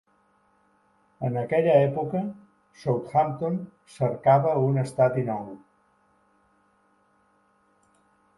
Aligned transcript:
En 1.27 1.35
aquella 1.41 1.75
època, 1.89 2.21
Southampton 2.85 3.59
cercava 3.97 4.55
un 4.71 4.81
estadi 4.85 5.27
nou. 5.29 5.45